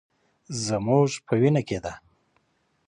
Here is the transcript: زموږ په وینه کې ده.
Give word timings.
زموږ 0.65 1.09
په 1.25 1.33
وینه 1.41 1.61
کې 1.67 1.79
ده. 1.83 1.93